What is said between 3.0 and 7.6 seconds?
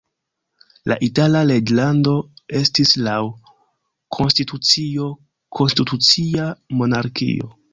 laŭ konstitucio konstitucia monarkio.